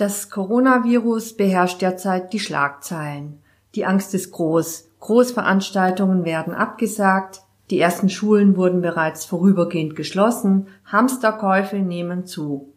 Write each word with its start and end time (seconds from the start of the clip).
Das 0.00 0.30
Coronavirus 0.30 1.36
beherrscht 1.36 1.82
derzeit 1.82 2.32
die 2.32 2.40
Schlagzeilen. 2.40 3.42
Die 3.74 3.84
Angst 3.84 4.14
ist 4.14 4.30
groß. 4.30 4.88
Großveranstaltungen 4.98 6.24
werden 6.24 6.54
abgesagt. 6.54 7.42
Die 7.68 7.78
ersten 7.78 8.08
Schulen 8.08 8.56
wurden 8.56 8.80
bereits 8.80 9.26
vorübergehend 9.26 9.96
geschlossen. 9.96 10.68
Hamsterkäufe 10.86 11.80
nehmen 11.80 12.24
zu. 12.24 12.72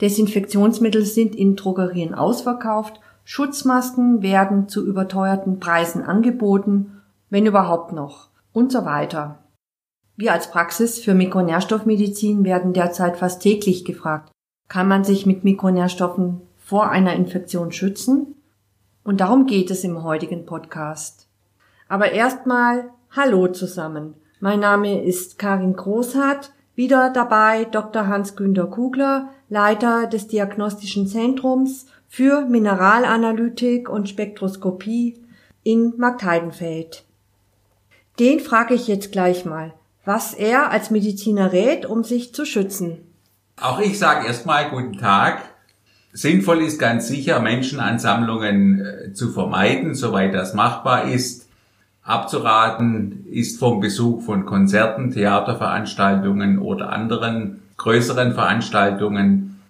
Desinfektionsmittel 0.00 1.04
sind 1.04 1.34
in 1.34 1.56
Drogerien 1.56 2.14
ausverkauft. 2.14 3.00
Schutzmasken 3.24 4.22
werden 4.22 4.68
zu 4.68 4.86
überteuerten 4.86 5.58
Preisen 5.58 6.04
angeboten, 6.04 7.02
wenn 7.28 7.46
überhaupt 7.46 7.92
noch, 7.92 8.28
und 8.52 8.70
so 8.70 8.84
weiter. 8.84 9.40
Wir 10.14 10.32
als 10.32 10.48
Praxis 10.52 11.00
für 11.00 11.14
Mikronährstoffmedizin 11.14 12.44
werden 12.44 12.72
derzeit 12.72 13.16
fast 13.16 13.42
täglich 13.42 13.84
gefragt, 13.84 14.30
kann 14.68 14.86
man 14.86 15.02
sich 15.02 15.26
mit 15.26 15.42
Mikronährstoffen 15.42 16.42
vor 16.68 16.90
einer 16.90 17.14
Infektion 17.14 17.72
schützen? 17.72 18.34
Und 19.02 19.22
darum 19.22 19.46
geht 19.46 19.70
es 19.70 19.84
im 19.84 20.02
heutigen 20.02 20.44
Podcast. 20.44 21.26
Aber 21.88 22.12
erstmal 22.12 22.90
Hallo 23.16 23.48
zusammen. 23.48 24.12
Mein 24.38 24.60
Name 24.60 25.02
ist 25.02 25.38
Karin 25.38 25.72
Großhardt, 25.72 26.52
wieder 26.74 27.08
dabei 27.08 27.64
Dr. 27.64 28.06
Hans-Günter 28.06 28.66
Kugler, 28.66 29.30
Leiter 29.48 30.08
des 30.08 30.26
Diagnostischen 30.26 31.06
Zentrums 31.06 31.86
für 32.06 32.42
Mineralanalytik 32.42 33.88
und 33.88 34.10
Spektroskopie 34.10 35.24
in 35.62 35.94
Marktheidenfeld. 35.96 37.04
Den 38.18 38.40
frage 38.40 38.74
ich 38.74 38.88
jetzt 38.88 39.10
gleich 39.10 39.46
mal, 39.46 39.72
was 40.04 40.34
er 40.34 40.70
als 40.70 40.90
Mediziner 40.90 41.50
rät, 41.50 41.86
um 41.86 42.04
sich 42.04 42.34
zu 42.34 42.44
schützen. 42.44 43.10
Auch 43.58 43.80
ich 43.80 43.98
sage 43.98 44.26
erstmal 44.26 44.68
guten 44.68 44.98
Tag. 44.98 45.57
Sinnvoll 46.12 46.62
ist 46.62 46.78
ganz 46.78 47.08
sicher, 47.08 47.40
Menschenansammlungen 47.40 48.80
äh, 48.80 49.12
zu 49.12 49.30
vermeiden, 49.30 49.94
soweit 49.94 50.34
das 50.34 50.54
machbar 50.54 51.08
ist. 51.08 51.48
Abzuraten 52.02 53.26
ist 53.30 53.58
vom 53.58 53.80
Besuch 53.80 54.22
von 54.22 54.46
Konzerten, 54.46 55.10
Theaterveranstaltungen 55.10 56.58
oder 56.58 56.90
anderen 56.90 57.60
größeren 57.76 58.32
Veranstaltungen. 58.32 59.60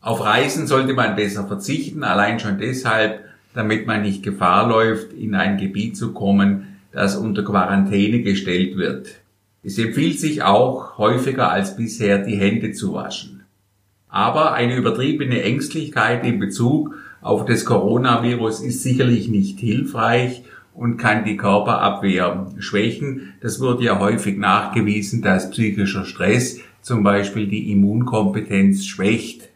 Auf 0.00 0.24
Reisen 0.24 0.66
sollte 0.66 0.94
man 0.94 1.16
besser 1.16 1.46
verzichten, 1.46 2.04
allein 2.04 2.38
schon 2.38 2.58
deshalb, 2.58 3.24
damit 3.54 3.86
man 3.86 4.02
nicht 4.02 4.22
Gefahr 4.22 4.68
läuft, 4.68 5.12
in 5.12 5.34
ein 5.34 5.58
Gebiet 5.58 5.96
zu 5.96 6.12
kommen, 6.12 6.76
das 6.92 7.16
unter 7.16 7.44
Quarantäne 7.44 8.22
gestellt 8.22 8.76
wird. 8.76 9.08
Es 9.62 9.76
empfiehlt 9.76 10.18
sich 10.18 10.42
auch, 10.42 10.96
häufiger 10.96 11.50
als 11.50 11.76
bisher 11.76 12.18
die 12.18 12.36
Hände 12.36 12.72
zu 12.72 12.94
waschen. 12.94 13.39
Aber 14.10 14.52
eine 14.54 14.76
übertriebene 14.76 15.42
Ängstlichkeit 15.42 16.24
in 16.26 16.38
Bezug 16.38 16.94
auf 17.20 17.44
das 17.44 17.64
Coronavirus 17.64 18.60
ist 18.60 18.82
sicherlich 18.82 19.28
nicht 19.28 19.58
hilfreich 19.60 20.42
und 20.74 20.96
kann 20.96 21.24
die 21.24 21.36
Körperabwehr 21.36 22.52
schwächen. 22.58 23.34
Das 23.40 23.60
wird 23.60 23.82
ja 23.82 23.98
häufig 23.98 24.38
nachgewiesen, 24.38 25.22
dass 25.22 25.50
psychischer 25.50 26.04
Stress 26.04 26.58
zum 26.80 27.02
Beispiel 27.02 27.46
die 27.46 27.70
Immunkompetenz 27.70 28.86
schwächt. 28.86 29.50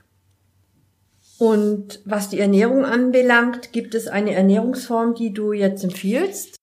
Und 1.39 2.01
was 2.05 2.31
die 2.31 2.39
Ernährung 2.39 2.85
anbelangt, 2.85 3.73
gibt 3.73 3.95
es 3.95 4.07
eine 4.07 4.35
Ernährungsform, 4.35 5.15
die 5.15 5.33
du 5.33 5.53
jetzt 5.53 5.83
empfiehlst? 5.83 6.57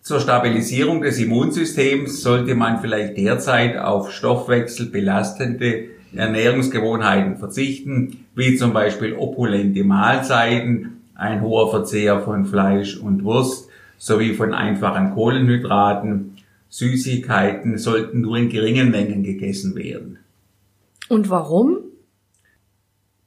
Zur 0.00 0.20
Stabilisierung 0.20 1.02
des 1.02 1.18
Immunsystems 1.18 2.22
sollte 2.22 2.54
man 2.54 2.80
vielleicht 2.80 3.16
derzeit 3.16 3.76
auf 3.76 4.12
stoffwechselbelastende 4.12 5.95
Ernährungsgewohnheiten 6.18 7.36
verzichten, 7.36 8.24
wie 8.34 8.56
zum 8.56 8.72
Beispiel 8.72 9.14
opulente 9.14 9.84
Mahlzeiten, 9.84 11.02
ein 11.14 11.40
hoher 11.40 11.70
Verzehr 11.70 12.20
von 12.20 12.44
Fleisch 12.44 12.96
und 12.96 13.24
Wurst 13.24 13.68
sowie 13.98 14.34
von 14.34 14.52
einfachen 14.52 15.14
Kohlenhydraten. 15.14 16.36
Süßigkeiten 16.68 17.78
sollten 17.78 18.20
nur 18.20 18.36
in 18.36 18.48
geringen 18.48 18.90
Mengen 18.90 19.22
gegessen 19.22 19.74
werden. 19.76 20.18
Und 21.08 21.30
warum? 21.30 21.78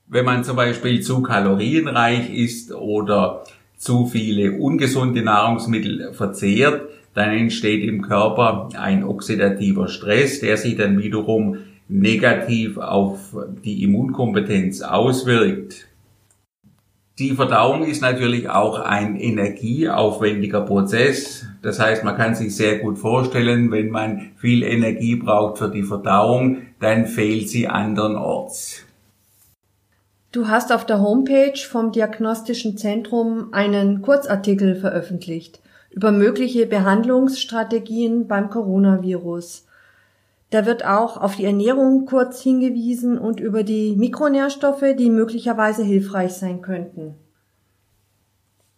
Wenn 0.08 0.26
man 0.26 0.44
zum 0.44 0.56
Beispiel 0.56 1.02
zu 1.02 1.22
kalorienreich 1.22 2.34
ist 2.34 2.74
oder 2.74 3.44
zu 3.78 4.08
viele 4.08 4.54
ungesunde 4.54 5.22
Nahrungsmittel 5.22 6.14
verzehrt, 6.14 6.90
dann 7.14 7.32
entsteht 7.32 7.84
im 7.84 8.02
Körper 8.02 8.70
ein 8.78 9.04
oxidativer 9.04 9.88
Stress, 9.88 10.42
der 10.42 10.58
sich 10.58 10.76
dann 10.76 11.02
wiederum 11.02 11.58
negativ 11.90 12.78
auf 12.78 13.36
die 13.66 13.84
Immunkompetenz 13.84 14.82
auswirkt. 14.82 15.88
Die 17.18 17.32
Verdauung 17.32 17.84
ist 17.84 18.02
natürlich 18.02 18.50
auch 18.50 18.80
ein 18.80 19.18
energieaufwendiger 19.18 20.62
Prozess. 20.62 21.46
Das 21.62 21.78
heißt, 21.78 22.06
man 22.06 22.16
kann 22.16 22.34
sich 22.34 22.56
sehr 22.56 22.78
gut 22.78 22.98
vorstellen, 22.98 23.72
wenn 23.72 23.90
man 23.90 24.32
viel 24.38 24.64
Energie 24.64 25.18
braucht 25.18 25.58
für 25.58 25.70
die 25.70 25.84
Verdauung, 25.84 26.60
dann 26.80 27.08
fehlt 27.08 27.50
sie 27.50 27.68
andernorts. 27.68 28.86
Du 30.32 30.48
hast 30.48 30.72
auf 30.72 30.86
der 30.86 31.02
Homepage 31.02 31.58
vom 31.58 31.92
Diagnostischen 31.92 32.78
Zentrum 32.78 33.50
einen 33.52 34.02
Kurzartikel 34.02 34.76
veröffentlicht 34.76 35.60
über 35.90 36.12
mögliche 36.12 36.68
Behandlungsstrategien 36.68 38.28
beim 38.28 38.50
Coronavirus. 38.50 39.66
Da 40.50 40.66
wird 40.66 40.84
auch 40.84 41.18
auf 41.18 41.36
die 41.36 41.46
Ernährung 41.46 42.06
kurz 42.06 42.42
hingewiesen 42.42 43.18
und 43.20 43.40
über 43.40 43.64
die 43.64 43.96
Mikronährstoffe, 43.96 44.96
die 44.98 45.10
möglicherweise 45.10 45.84
hilfreich 45.84 46.34
sein 46.34 46.62
könnten. 46.62 47.16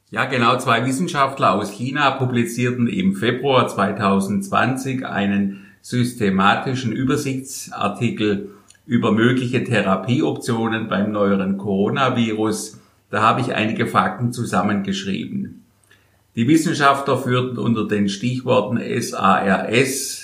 Ja, 0.10 0.26
genau. 0.26 0.58
Zwei 0.58 0.86
Wissenschaftler 0.86 1.54
aus 1.54 1.72
China 1.72 2.12
publizierten 2.12 2.88
im 2.88 3.16
Februar 3.16 3.70
2020 3.70 5.06
einen 5.06 5.66
systematischen 5.82 6.92
Übersichtsartikel 6.92 8.50
über 8.86 9.14
mögliche 9.14 9.64
Therapieoptionen 9.64 10.90
beim 10.90 11.14
neueren 11.14 11.58
Coronavirus. 11.58 12.82
Da 13.10 13.22
habe 13.22 13.40
ich 13.40 13.56
einige 13.56 13.88
Fakten 13.88 14.34
zusammengeschrieben. 14.34 15.64
Die 16.36 16.48
Wissenschaftler 16.48 17.18
führten 17.18 17.58
unter 17.58 17.88
den 17.88 18.10
Stichworten 18.10 18.80
SARS, 19.02 20.21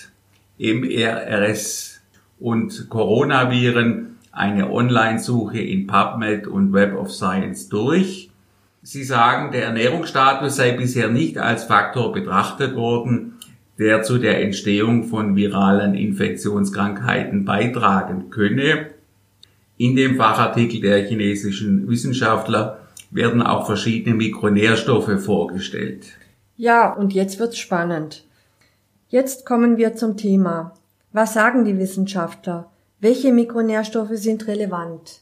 MRS 0.58 2.02
und 2.40 2.90
Coronaviren 2.90 4.18
eine 4.32 4.72
Online-Suche 4.72 5.60
in 5.60 5.88
PubMed 5.88 6.48
und 6.48 6.74
Web 6.74 6.96
of 6.96 7.12
Science 7.12 7.70
durch. 7.70 8.30
Sie 8.84 9.04
sagen, 9.04 9.52
der 9.52 9.66
Ernährungsstatus 9.66 10.56
sei 10.56 10.72
bisher 10.72 11.10
nicht 11.10 11.38
als 11.38 11.66
Faktor 11.66 12.12
betrachtet 12.14 12.76
worden, 12.76 13.34
der 13.80 14.04
zu 14.04 14.18
der 14.18 14.42
Entstehung 14.44 15.04
von 15.04 15.36
viralen 15.36 15.94
Infektionskrankheiten 15.94 17.46
beitragen 17.46 18.30
könne. 18.30 18.88
In 19.78 19.96
dem 19.96 20.16
Fachartikel 20.16 20.82
der 20.82 21.06
chinesischen 21.06 21.88
Wissenschaftler 21.88 22.80
werden 23.12 23.42
auch 23.42 23.66
verschiedene 23.66 24.16
Mikronährstoffe 24.16 25.24
vorgestellt. 25.24 26.08
Ja, 26.56 26.94
und 26.94 27.14
jetzt 27.14 27.40
wird's 27.40 27.58
spannend. 27.58 28.24
Jetzt 29.10 29.46
kommen 29.46 29.78
wir 29.78 29.96
zum 29.96 30.18
Thema. 30.18 30.74
Was 31.14 31.34
sagen 31.34 31.64
die 31.64 31.80
Wissenschaftler? 31.80 32.70
Welche 33.00 33.32
Mikronährstoffe 33.32 34.12
sind 34.16 34.48
relevant? 34.48 35.22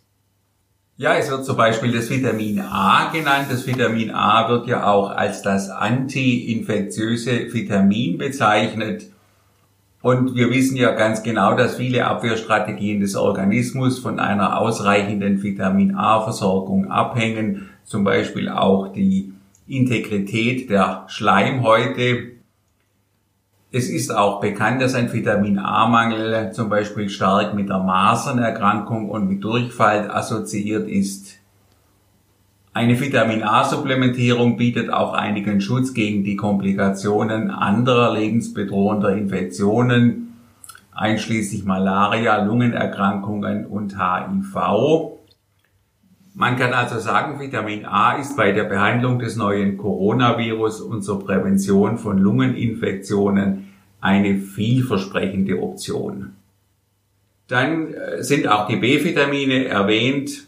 Ja, 0.98 1.14
es 1.14 1.30
wird 1.30 1.46
zum 1.46 1.56
Beispiel 1.56 1.92
das 1.92 2.10
Vitamin 2.10 2.62
A 2.62 3.12
genannt. 3.14 3.46
Das 3.52 3.68
Vitamin 3.68 4.10
A 4.10 4.50
wird 4.50 4.66
ja 4.66 4.88
auch 4.88 5.12
als 5.12 5.44
das 5.44 5.70
anti-infektiöse 5.70 7.54
Vitamin 7.54 8.18
bezeichnet. 8.18 9.06
Und 10.02 10.34
wir 10.34 10.50
wissen 10.50 10.78
ja 10.78 10.90
ganz 10.94 11.22
genau, 11.22 11.56
dass 11.56 11.76
viele 11.76 12.08
Abwehrstrategien 12.08 13.02
des 13.02 13.16
Organismus 13.16 14.00
von 14.00 14.20
einer 14.20 14.60
ausreichenden 14.60 15.44
Vitamin 15.44 15.94
A-Versorgung 15.94 16.90
abhängen. 16.90 17.70
Zum 17.84 18.04
Beispiel 18.04 18.50
auch 18.50 18.88
die 18.88 19.32
Integrität 19.68 20.72
der 20.72 21.04
Schleimhäute 21.08 22.35
es 23.76 23.90
ist 23.90 24.16
auch 24.16 24.40
bekannt, 24.40 24.82
dass 24.82 24.96
ein 24.96 25.12
Vitamin 25.12 25.60
A-Mangel 25.60 26.54
zum 26.54 26.70
Beispiel 26.70 27.10
stark 27.10 27.54
mit 27.54 27.68
der 27.68 27.80
Masernerkrankung 27.80 29.10
und 29.10 29.28
mit 29.28 29.44
Durchfall 29.44 30.10
assoziiert 30.10 30.88
ist. 30.88 31.40
Eine 32.72 32.98
Vitamin 32.98 33.44
A-Supplementierung 33.44 34.56
bietet 34.56 34.90
auch 34.90 35.12
einigen 35.12 35.60
Schutz 35.60 35.94
gegen 35.94 36.24
die 36.24 36.38
Komplikationen 36.38 37.52
anderer 37.52 38.14
lebensbedrohender 38.14 39.14
Infektionen, 39.14 40.38
einschließlich 40.94 41.66
Malaria, 41.66 42.46
Lungenerkrankungen 42.46 43.66
und 43.66 43.98
HIV. 44.00 44.56
Man 46.38 46.58
kann 46.58 46.74
also 46.74 47.00
sagen, 47.00 47.40
Vitamin 47.40 47.86
A 47.86 48.18
ist 48.18 48.36
bei 48.36 48.52
der 48.52 48.66
Behandlung 48.66 49.20
des 49.20 49.38
neuen 49.38 49.78
Coronavirus 49.78 50.82
und 50.82 51.02
zur 51.02 51.24
Prävention 51.26 51.98
von 51.98 52.18
Lungeninfektionen 52.18 53.70
eine 54.02 54.36
vielversprechende 54.36 55.62
Option. 55.64 56.34
Dann 57.48 57.94
äh, 57.94 58.22
sind 58.22 58.50
auch 58.50 58.68
die 58.68 58.76
B-Vitamine 58.76 59.66
erwähnt. 59.66 60.48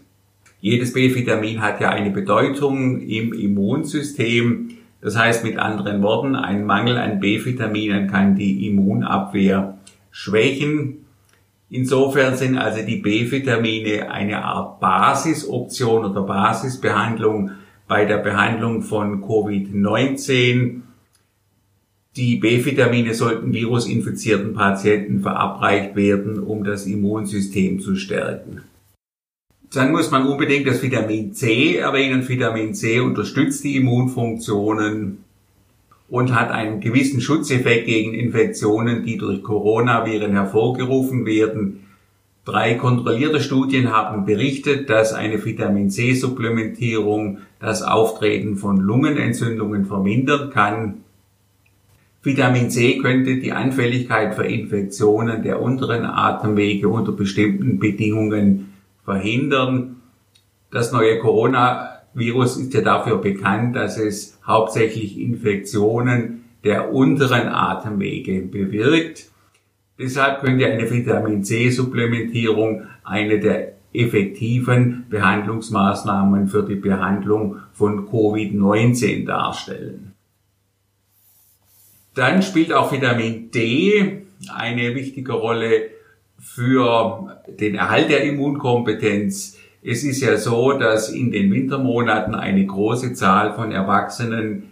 Jedes 0.60 0.92
B-Vitamin 0.92 1.62
hat 1.62 1.80
ja 1.80 1.90
eine 1.90 2.12
Bedeutung 2.12 3.00
im 3.00 3.32
Immunsystem. 3.32 4.72
Das 5.00 5.18
heißt 5.18 5.46
mit 5.46 5.58
anderen 5.58 6.02
Worten, 6.02 6.36
ein 6.36 6.66
Mangel 6.66 6.98
an 6.98 7.22
B-Vitaminen 7.22 8.08
kann 8.08 8.36
die 8.36 8.68
Immunabwehr 8.68 9.78
schwächen. 10.12 11.06
Insofern 11.70 12.38
sind 12.38 12.58
also 12.58 12.82
die 12.82 12.98
B-Vitamine 12.98 14.10
eine 14.10 14.44
Art 14.44 14.80
Basisoption 14.80 16.06
oder 16.06 16.22
Basisbehandlung 16.22 17.52
bei 17.88 18.06
der 18.06 18.18
Behandlung 18.18 18.82
von 18.82 19.22
Covid-19. 19.22 20.82
Die 22.16 22.38
B-Vitamine 22.38 23.14
sollten 23.14 23.54
virusinfizierten 23.54 24.54
Patienten 24.54 25.20
verabreicht 25.20 25.96
werden, 25.96 26.40
um 26.40 26.64
das 26.64 26.86
Immunsystem 26.86 27.80
zu 27.80 27.96
stärken. 27.96 28.62
Dann 29.74 29.92
muss 29.92 30.10
man 30.10 30.26
unbedingt 30.26 30.66
das 30.68 30.82
Vitamin 30.82 31.34
C 31.34 31.76
erwähnen. 31.76 32.28
Vitamin 32.28 32.74
C 32.74 33.02
unterstützt 33.02 33.66
die 33.66 33.76
Immunfunktionen 33.76 35.26
und 36.10 36.34
hat 36.34 36.52
einen 36.52 36.80
gewissen 36.80 37.22
Schutzeffekt 37.22 37.86
gegen 37.86 38.14
Infektionen, 38.14 39.04
die 39.04 39.18
durch 39.18 39.44
Coronaviren 39.44 40.32
hervorgerufen 40.32 41.26
werden. 41.26 41.84
Drei 42.46 42.76
kontrollierte 42.76 43.42
Studien 43.42 43.92
haben 43.92 44.26
berichtet, 44.26 44.90
dass 44.90 45.14
eine 45.14 45.44
Vitamin 45.44 45.90
C-Supplementierung 45.90 47.40
das 47.60 47.82
Auftreten 47.82 48.56
von 48.56 48.78
Lungenentzündungen 48.78 49.86
vermindern 49.86 50.50
kann. 50.50 50.94
Vitamin 52.24 52.70
C 52.70 53.00
könnte 53.00 53.38
die 53.38 53.52
Anfälligkeit 53.52 54.36
für 54.36 54.46
Infektionen 54.46 55.44
der 55.44 55.62
unteren 55.62 56.06
Atemwege 56.06 56.88
unter 56.88 57.12
bestimmten 57.12 57.80
Bedingungen 57.80 58.74
verhindern. 59.04 59.98
Das 60.72 60.94
neue 60.94 61.20
Coronavirus 62.18 62.58
ist 62.58 62.74
ja 62.74 62.82
dafür 62.82 63.18
bekannt, 63.18 63.76
dass 63.76 63.98
es 63.98 64.40
hauptsächlich 64.46 65.20
Infektionen 65.20 66.46
der 66.64 66.92
unteren 66.92 67.48
Atemwege 67.48 68.42
bewirkt. 68.42 69.30
Deshalb 70.00 70.42
könnte 70.42 70.66
eine 70.66 70.90
Vitamin 70.90 71.44
C 71.44 71.70
Supplementierung 71.70 72.88
eine 73.04 73.40
der 73.40 73.74
effektiven 73.94 75.06
Behandlungsmaßnahmen 75.10 76.48
für 76.48 76.64
die 76.64 76.76
Behandlung 76.76 77.58
von 77.74 78.08
Covid-19 78.08 79.26
darstellen. 79.26 80.14
Dann 82.16 82.42
spielt 82.42 82.74
auch 82.74 82.92
Vitamin 82.92 83.52
D 83.52 84.24
eine 84.54 84.96
wichtige 84.96 85.34
Rolle 85.34 85.90
für 86.40 87.42
den 87.48 87.76
Erhalt 87.76 88.10
der 88.10 88.24
Immunkompetenz. 88.24 89.58
Es 89.84 90.04
ist 90.04 90.22
ja 90.22 90.38
so, 90.38 90.74
dass 90.74 91.10
in 91.10 91.32
den 91.32 91.52
Wintermonaten 91.52 92.36
eine 92.36 92.66
große 92.66 93.14
Zahl 93.14 93.54
von 93.54 93.72
Erwachsenen 93.72 94.64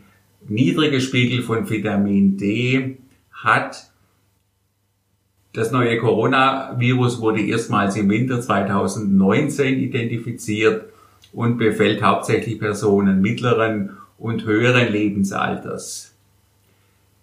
niedrige 0.47 0.99
Spiegel 1.01 1.41
von 1.41 1.69
Vitamin 1.69 2.37
D 2.37 2.97
hat. 3.31 3.91
Das 5.53 5.71
neue 5.71 5.97
Coronavirus 5.99 7.21
wurde 7.21 7.41
erstmals 7.41 7.95
im 7.95 8.09
Winter 8.09 8.41
2019 8.41 9.79
identifiziert 9.79 10.85
und 11.31 11.57
befällt 11.57 12.01
hauptsächlich 12.01 12.59
Personen 12.59 13.21
mittleren 13.21 13.91
und 14.17 14.45
höheren 14.45 14.91
Lebensalters. 14.91 16.13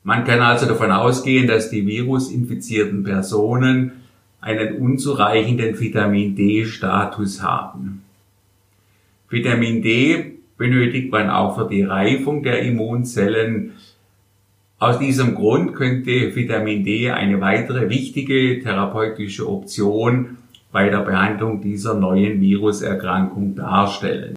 Man 0.04 0.24
kann 0.24 0.40
also 0.40 0.66
davon 0.66 0.90
ausgehen, 0.90 1.46
dass 1.46 1.70
die 1.70 1.86
virusinfizierten 1.86 3.04
Personen 3.04 4.01
einen 4.42 4.76
unzureichenden 4.78 5.78
Vitamin 5.80 6.34
D-Status 6.34 7.42
haben. 7.42 8.02
Vitamin 9.30 9.80
D 9.80 10.32
benötigt 10.58 11.10
man 11.10 11.30
auch 11.30 11.56
für 11.56 11.68
die 11.68 11.82
Reifung 11.82 12.42
der 12.42 12.60
Immunzellen. 12.62 13.72
Aus 14.78 14.98
diesem 14.98 15.36
Grund 15.36 15.74
könnte 15.74 16.34
Vitamin 16.34 16.84
D 16.84 17.10
eine 17.10 17.40
weitere 17.40 17.88
wichtige 17.88 18.60
therapeutische 18.60 19.48
Option 19.48 20.36
bei 20.72 20.88
der 20.88 21.00
Behandlung 21.00 21.60
dieser 21.60 21.94
neuen 21.94 22.40
Viruserkrankung 22.40 23.54
darstellen. 23.54 24.34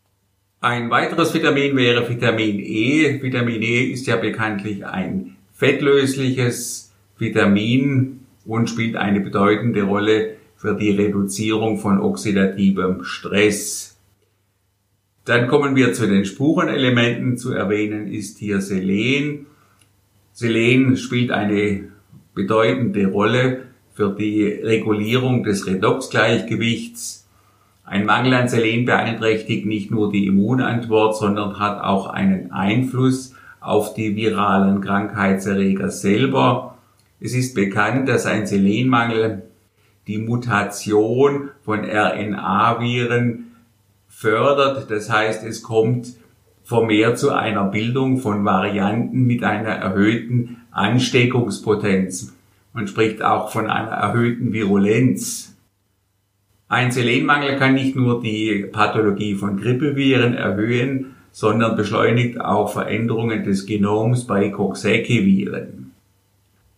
Ein 0.62 0.90
weiteres 0.90 1.34
Vitamin 1.34 1.75
wäre 1.75 2.08
Vitamin 2.08 2.60
E. 2.60 3.22
Vitamin 3.22 3.62
E 3.62 3.86
ist 3.86 4.06
ja 4.06 4.18
bekanntlich 4.18 4.86
ein 4.86 5.36
fettlösliches 5.54 6.94
Vitamin 7.18 8.25
und 8.46 8.70
spielt 8.70 8.96
eine 8.96 9.20
bedeutende 9.20 9.84
Rolle 9.84 10.36
für 10.56 10.76
die 10.76 10.92
Reduzierung 10.92 11.78
von 11.80 12.00
oxidativem 12.00 13.04
Stress. 13.04 13.98
Dann 15.26 15.48
kommen 15.48 15.76
wir 15.76 15.94
zu 15.94 16.08
den 16.08 16.24
Spurenelementen. 16.24 17.38
Zu 17.38 17.52
erwähnen 17.52 18.08
ist 18.08 18.38
hier 18.38 18.62
Selen. 18.62 19.48
Selen 20.34 20.98
spielt 20.98 21.32
eine 21.32 21.90
bedeutende 22.36 23.08
Rolle 23.08 23.64
für 23.94 24.14
die 24.14 24.44
Regulierung 24.46 25.44
des 25.44 25.66
Redoxgleichgewichts. 25.66 27.28
Ein 27.84 28.06
Mangel 28.06 28.34
an 28.34 28.50
Selen 28.50 28.86
beeinträchtigt 28.86 29.66
nicht 29.66 29.90
nur 29.90 30.12
die 30.12 30.28
Immunantwort, 30.28 31.16
sondern 31.18 31.60
hat 31.60 31.82
auch 31.82 32.08
einen 32.08 32.52
Einfluss 32.52 33.34
auf 33.62 33.94
die 33.94 34.16
viralen 34.16 34.82
Krankheitserreger 34.82 35.90
selber. 35.90 36.75
Es 37.25 37.33
ist 37.33 37.56
bekannt, 37.56 38.07
dass 38.07 38.27
ein 38.27 38.45
Selenmangel 38.45 39.42
die 40.06 40.19
Mutation 40.19 41.50
von 41.63 41.80
RNA-Viren 41.83 43.45
fördert. 44.07 44.92
Das 44.92 45.12
heißt, 45.12 45.44
es 45.44 45.63
kommt 45.63 46.10
vermehrt 46.63 47.18
zu 47.18 47.31
einer 47.31 47.63
Bildung 47.63 48.19
von 48.19 48.45
Varianten 48.45 49.24
mit 49.25 49.44
einer 49.44 49.69
erhöhten 49.69 50.57
Ansteckungspotenz. 50.69 52.36
Man 52.74 52.88
spricht 52.88 53.24
auch 53.24 53.50
von 53.50 53.72
einer 53.72 53.89
erhöhten 53.89 54.54
Virulenz. 54.54 55.57
Ein 56.68 56.92
Selenmangel 56.92 57.57
kann 57.57 57.74
nicht 57.74 57.95
nur 57.95 58.22
die 58.22 58.68
Pathologie 58.72 59.33
von 59.33 59.60
Grippeviren 59.60 60.36
erhöhen, 60.36 61.16
sondern 61.31 61.75
beschleunigt 61.75 62.39
auch 62.39 62.72
Veränderungen 62.72 63.44
des 63.44 63.66
Genoms 63.66 64.27
bei 64.27 64.50
Coxsackie-Viren. 64.50 65.85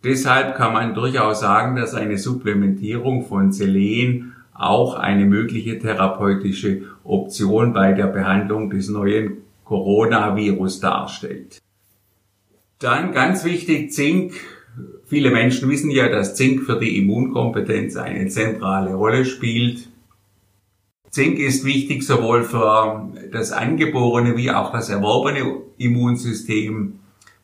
Deshalb 0.07 0.55
kann 0.55 0.71
man 0.71 0.93
durchaus 0.93 1.41
sagen, 1.41 1.75
dass 1.75 1.93
eine 1.93 2.17
Supplementierung 2.17 3.25
von 3.25 3.51
Selen 3.51 4.31
auch 4.53 4.95
eine 4.95 5.25
mögliche 5.25 5.79
therapeutische 5.79 6.83
Option 7.03 7.73
bei 7.73 7.91
der 7.91 8.07
Behandlung 8.07 8.69
des 8.69 8.87
neuen 8.87 9.39
Coronavirus 9.65 10.79
darstellt. 10.79 11.59
Dann 12.79 13.11
ganz 13.11 13.43
wichtig 13.43 13.91
Zink. 13.91 14.31
Viele 15.07 15.29
Menschen 15.29 15.69
wissen 15.69 15.91
ja, 15.91 16.07
dass 16.07 16.35
Zink 16.35 16.63
für 16.63 16.79
die 16.79 16.97
Immunkompetenz 16.99 17.97
eine 17.97 18.29
zentrale 18.29 18.93
Rolle 18.93 19.25
spielt. 19.25 19.89
Zink 21.09 21.37
ist 21.37 21.65
wichtig 21.65 22.03
sowohl 22.03 22.45
für 22.45 23.09
das 23.33 23.51
angeborene 23.51 24.37
wie 24.37 24.51
auch 24.51 24.71
das 24.71 24.87
erworbene 24.87 25.63
Immunsystem. 25.77 26.99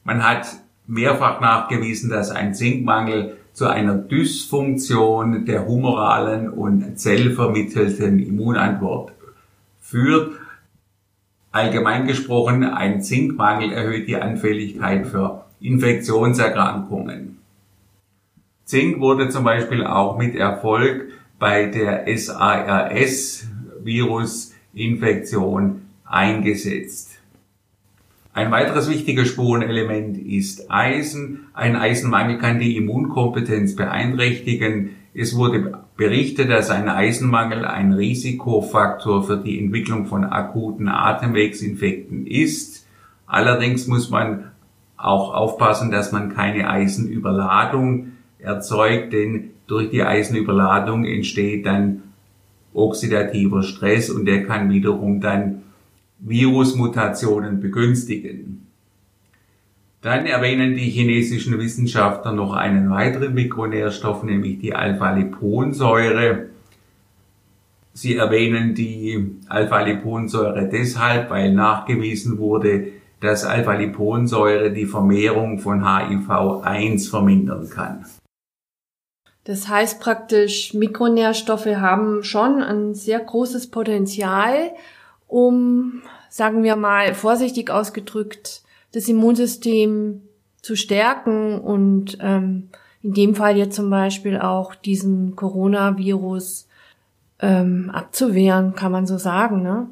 Man 0.05 0.23
hat 0.23 0.62
mehrfach 0.87 1.41
nachgewiesen, 1.41 2.09
dass 2.09 2.31
ein 2.31 2.53
Zinkmangel 2.53 3.37
zu 3.53 3.67
einer 3.67 3.95
Dysfunktion 3.95 5.45
der 5.45 5.67
humoralen 5.67 6.49
und 6.49 6.99
zellvermittelten 6.99 8.19
Immunantwort 8.19 9.13
führt. 9.79 10.33
Allgemein 11.51 12.07
gesprochen, 12.07 12.63
ein 12.63 13.01
Zinkmangel 13.01 13.71
erhöht 13.71 14.07
die 14.07 14.15
Anfälligkeit 14.15 15.05
für 15.05 15.45
Infektionserkrankungen. 15.59 17.37
Zink 18.65 18.99
wurde 18.99 19.29
zum 19.29 19.43
Beispiel 19.43 19.85
auch 19.85 20.17
mit 20.17 20.35
Erfolg 20.35 21.09
bei 21.37 21.65
der 21.65 22.05
SARS 22.17 23.47
Virusinfektion 23.83 25.81
eingesetzt. 26.05 27.19
Ein 28.35 28.49
weiteres 28.49 28.89
wichtiges 28.89 29.27
Spurenelement 29.27 30.17
ist 30.17 30.71
Eisen. 30.71 31.45
Ein 31.53 31.75
Eisenmangel 31.75 32.39
kann 32.39 32.57
die 32.57 32.75
Immunkompetenz 32.77 33.75
beeinträchtigen. 33.75 34.95
Es 35.13 35.35
wurde 35.35 35.83
berichtet, 35.97 36.49
dass 36.49 36.71
ein 36.71 36.89
Eisenmangel 36.89 37.63
ein 37.63 37.93
Risikofaktor 37.93 39.23
für 39.23 39.37
die 39.37 39.59
Entwicklung 39.59 40.07
von 40.07 40.23
akuten 40.23 40.87
Atemwegsinfekten 40.87 42.25
ist. 42.25 42.87
Allerdings 43.27 43.85
muss 43.85 44.09
man 44.09 44.45
auch 44.97 45.35
aufpassen, 45.35 45.91
dass 45.91 46.11
man 46.11 46.33
keine 46.33 46.67
Eisenüberladung 46.67 48.13
erzeugt, 48.39 49.13
denn 49.13 49.51
durch 49.67 49.91
die 49.91 50.01
Eisenüberladung 50.01 51.05
entsteht 51.05 51.67
dann 51.67 52.01
oxidativer 52.73 53.61
Stress 53.61 54.09
und 54.09 54.25
der 54.25 54.43
kann 54.43 54.71
wiederum 54.71 55.21
dann 55.21 55.61
Virusmutationen 56.25 57.59
begünstigen. 57.59 58.67
Dann 60.01 60.25
erwähnen 60.25 60.75
die 60.75 60.89
chinesischen 60.89 61.59
Wissenschaftler 61.59 62.31
noch 62.31 62.53
einen 62.53 62.89
weiteren 62.89 63.33
Mikronährstoff, 63.33 64.23
nämlich 64.23 64.59
die 64.59 64.73
Alpha-Liponsäure. 64.73 66.47
Sie 67.93 68.15
erwähnen 68.15 68.73
die 68.73 69.37
Alpha-Liponsäure 69.47 70.67
deshalb, 70.69 71.29
weil 71.29 71.53
nachgewiesen 71.53 72.37
wurde, 72.37 72.87
dass 73.19 73.45
Alpha-Liponsäure 73.45 74.71
die 74.71 74.85
Vermehrung 74.85 75.59
von 75.59 75.83
HIV-1 75.83 77.09
vermindern 77.09 77.69
kann. 77.69 78.05
Das 79.45 79.67
heißt 79.67 79.99
praktisch, 79.99 80.73
Mikronährstoffe 80.73 81.65
haben 81.65 82.23
schon 82.23 82.61
ein 82.61 82.93
sehr 82.93 83.19
großes 83.19 83.71
Potenzial, 83.71 84.71
um, 85.33 86.03
sagen 86.29 86.61
wir 86.61 86.75
mal, 86.75 87.15
vorsichtig 87.15 87.71
ausgedrückt, 87.71 88.61
das 88.91 89.07
Immunsystem 89.07 90.21
zu 90.61 90.75
stärken 90.75 91.59
und 91.59 92.19
ähm, 92.21 92.69
in 93.01 93.13
dem 93.13 93.35
Fall 93.35 93.57
jetzt 93.57 93.75
zum 93.75 93.89
Beispiel 93.89 94.39
auch 94.39 94.75
diesen 94.75 95.35
Coronavirus 95.35 96.67
ähm, 97.39 97.89
abzuwehren, 97.91 98.75
kann 98.75 98.91
man 98.91 99.07
so 99.07 99.17
sagen, 99.17 99.63
ne? 99.63 99.87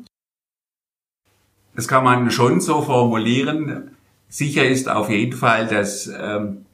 Das 1.75 1.87
kann 1.87 2.03
man 2.03 2.29
schon 2.29 2.61
so 2.61 2.81
formulieren. 2.81 3.91
Sicher 4.29 4.65
ist 4.65 4.89
auf 4.89 5.09
jeden 5.09 5.35
Fall, 5.35 5.67
dass 5.67 6.07
ähm, 6.07 6.65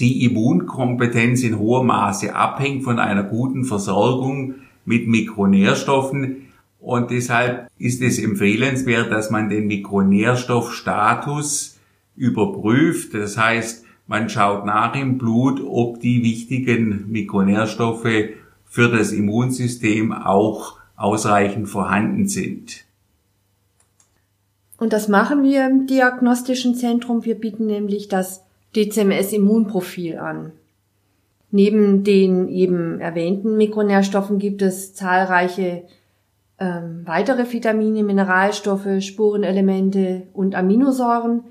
die 0.00 0.24
Immunkompetenz 0.24 1.44
in 1.44 1.58
hohem 1.58 1.86
Maße 1.86 2.34
abhängt 2.34 2.82
von 2.82 2.98
einer 2.98 3.22
guten 3.22 3.64
Versorgung 3.64 4.56
mit 4.84 5.06
Mikronährstoffen. 5.06 6.51
Und 6.82 7.10
deshalb 7.12 7.70
ist 7.78 8.02
es 8.02 8.18
empfehlenswert, 8.18 9.12
dass 9.12 9.30
man 9.30 9.48
den 9.48 9.68
Mikronährstoffstatus 9.68 11.78
überprüft. 12.16 13.14
Das 13.14 13.38
heißt, 13.38 13.84
man 14.08 14.28
schaut 14.28 14.66
nach 14.66 14.96
im 14.96 15.16
Blut, 15.16 15.62
ob 15.64 16.00
die 16.00 16.24
wichtigen 16.24 17.04
Mikronährstoffe 17.08 18.08
für 18.64 18.88
das 18.88 19.12
Immunsystem 19.12 20.12
auch 20.12 20.80
ausreichend 20.96 21.68
vorhanden 21.68 22.26
sind. 22.26 22.84
Und 24.76 24.92
das 24.92 25.06
machen 25.06 25.44
wir 25.44 25.68
im 25.68 25.86
diagnostischen 25.86 26.74
Zentrum. 26.74 27.24
Wir 27.24 27.36
bieten 27.36 27.66
nämlich 27.66 28.08
das 28.08 28.42
DCMS-Immunprofil 28.74 30.18
an. 30.18 30.50
Neben 31.52 32.02
den 32.02 32.48
eben 32.48 32.98
erwähnten 32.98 33.56
Mikronährstoffen 33.56 34.40
gibt 34.40 34.62
es 34.62 34.94
zahlreiche 34.94 35.84
ähm, 36.58 37.02
weitere 37.04 37.50
Vitamine, 37.50 38.04
Mineralstoffe, 38.04 39.00
Spurenelemente 39.00 40.28
und 40.32 40.54
Aminosäuren, 40.54 41.42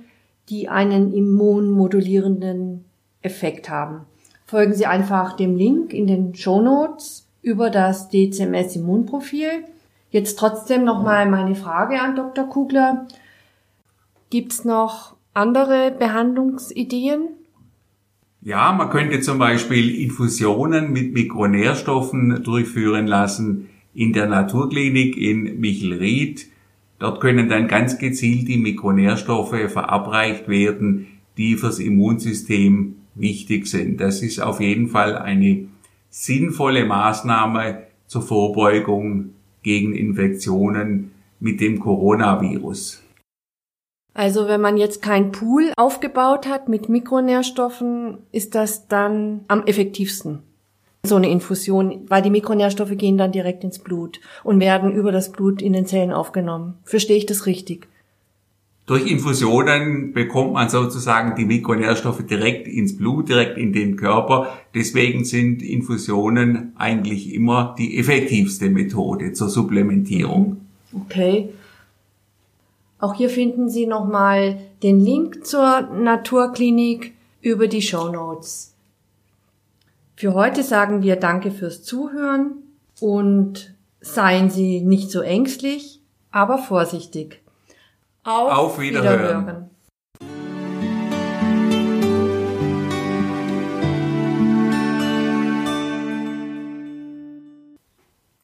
die 0.50 0.70
einen 0.70 1.14
immunmodulierenden 1.14 2.86
Effekt 3.22 3.70
haben. 3.70 4.02
Folgen 4.46 4.74
Sie 4.74 4.86
einfach 4.86 5.36
dem 5.36 5.56
Link 5.56 5.94
in 5.94 6.08
den 6.08 6.36
Show 6.36 6.62
Notes 6.62 7.28
über 7.42 7.70
das 7.70 8.10
DCMS 8.10 8.76
Immunprofil. 8.76 9.66
Jetzt 10.10 10.38
trotzdem 10.38 10.84
nochmal 10.84 11.30
meine 11.30 11.56
Frage 11.56 12.02
an 12.02 12.16
Dr. 12.16 12.46
Kugler. 12.50 13.08
Gibt's 14.30 14.66
noch 14.66 15.16
andere 15.34 15.92
Behandlungsideen? 15.92 17.30
Ja, 18.42 18.72
man 18.72 18.90
könnte 18.90 19.22
zum 19.22 19.40
Beispiel 19.40 20.02
Infusionen 20.02 20.92
mit 20.92 21.14
Mikronährstoffen 21.14 22.44
durchführen 22.44 23.08
lassen 23.08 23.70
in 23.94 24.14
der 24.14 24.28
Naturklinik 24.28 25.18
in 25.18 25.60
Michelried. 25.60 26.48
Dort 27.00 27.20
können 27.20 27.50
dann 27.50 27.68
ganz 27.68 27.98
gezielt 27.98 28.48
die 28.48 28.58
Mikronährstoffe 28.58 29.72
verabreicht 29.72 30.48
werden, 30.48 31.08
die 31.38 31.56
fürs 31.56 31.80
Immunsystem 31.80 32.96
wichtig 33.16 33.68
sind. 33.68 34.00
Das 34.00 34.22
ist 34.22 34.40
auf 34.40 34.62
jeden 34.62 34.88
Fall 34.88 35.18
eine 35.18 35.66
sinnvolle 36.10 36.86
Maßnahme 36.86 37.84
zur 38.08 38.22
Vorbeugung 38.22 39.32
gegen 39.64 39.94
Infektionen 39.94 41.12
mit 41.40 41.62
dem 41.62 41.80
Coronavirus. 41.80 43.04
Also 44.14 44.48
wenn 44.48 44.62
man 44.62 44.78
jetzt 44.78 45.02
kein 45.02 45.32
Pool 45.32 45.72
aufgebaut 45.78 46.48
hat 46.48 46.68
mit 46.68 46.90
Mikronährstoffen, 46.90 48.18
ist 48.32 48.56
das 48.56 48.88
dann 48.88 49.46
am 49.48 49.64
effektivsten. 49.64 50.44
So 51.04 51.16
eine 51.16 51.30
Infusion, 51.30 52.06
weil 52.10 52.22
die 52.22 52.30
Mikronährstoffe 52.30 52.96
gehen 52.96 53.18
dann 53.18 53.32
direkt 53.32 53.64
ins 53.64 53.80
Blut 53.80 54.20
und 54.44 54.60
werden 54.60 54.92
über 54.92 55.12
das 55.12 55.32
Blut 55.32 55.62
in 55.62 55.74
den 55.74 55.88
Zellen 55.88 56.12
aufgenommen. 56.12 56.76
Verstehe 56.84 57.18
ich 57.18 57.26
das 57.26 57.48
richtig? 57.48 57.88
Durch 58.86 59.10
Infusionen 59.10 60.12
bekommt 60.14 60.54
man 60.54 60.70
sozusagen 60.70 61.36
die 61.36 61.46
Mikronährstoffe 61.46 62.26
direkt 62.26 62.68
ins 62.68 62.98
Blut, 62.98 63.30
direkt 63.30 63.58
in 63.58 63.74
den 63.74 63.96
Körper. 63.96 64.58
Deswegen 64.76 65.24
sind 65.24 65.64
Infusionen 65.64 66.74
eigentlich 66.78 67.34
immer 67.34 67.74
die 67.78 67.98
effektivste 67.98 68.70
Methode 68.70 69.34
zur 69.34 69.50
Supplementierung. 69.50 70.58
Okay. 70.94 71.50
Auch 73.00 73.16
hier 73.16 73.30
finden 73.30 73.70
Sie 73.70 73.88
nochmal 73.88 74.60
den 74.84 75.00
Link 75.00 75.46
zur 75.46 75.82
Naturklinik 75.82 77.14
über 77.42 77.68
die 77.68 77.82
Show 77.82 78.10
Notes. 78.10 78.71
Für 80.22 80.36
heute 80.36 80.62
sagen 80.62 81.02
wir 81.02 81.16
Danke 81.16 81.50
fürs 81.50 81.82
Zuhören 81.82 82.52
und 83.00 83.74
seien 84.02 84.52
Sie 84.52 84.82
nicht 84.82 85.10
so 85.10 85.22
ängstlich, 85.22 86.00
aber 86.30 86.60
vorsichtig. 86.60 87.42
Auf, 88.24 88.52
Auf 88.52 88.80
Wiederhören. 88.80 89.20
Wiederhören. 89.20 89.71